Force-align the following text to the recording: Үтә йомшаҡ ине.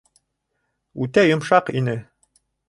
Үтә 1.05 1.27
йомшаҡ 1.27 1.71
ине. 1.83 1.97